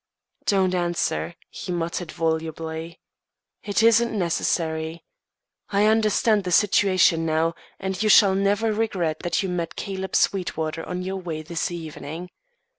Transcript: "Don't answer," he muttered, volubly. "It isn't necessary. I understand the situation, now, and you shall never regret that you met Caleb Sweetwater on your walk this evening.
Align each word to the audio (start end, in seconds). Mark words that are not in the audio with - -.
"Don't 0.47 0.73
answer," 0.73 1.35
he 1.51 1.71
muttered, 1.71 2.11
volubly. 2.11 2.99
"It 3.63 3.83
isn't 3.83 4.17
necessary. 4.17 5.05
I 5.69 5.85
understand 5.85 6.43
the 6.43 6.51
situation, 6.51 7.23
now, 7.23 7.53
and 7.79 8.01
you 8.01 8.09
shall 8.09 8.33
never 8.33 8.73
regret 8.73 9.19
that 9.19 9.43
you 9.43 9.49
met 9.49 9.75
Caleb 9.75 10.15
Sweetwater 10.15 10.83
on 10.87 11.03
your 11.03 11.17
walk 11.17 11.45
this 11.45 11.69
evening. 11.69 12.31